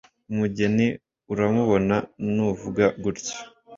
[0.31, 0.87] umugeni
[1.33, 1.95] uramubona
[2.33, 3.35] nuvuga gutya.